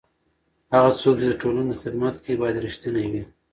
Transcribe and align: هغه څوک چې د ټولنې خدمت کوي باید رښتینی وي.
هغه 0.73 0.91
څوک 1.01 1.15
چې 1.21 1.27
د 1.29 1.33
ټولنې 1.41 1.75
خدمت 1.81 2.15
کوي 2.23 2.35
باید 2.41 2.61
رښتینی 2.65 3.05
وي. 3.11 3.23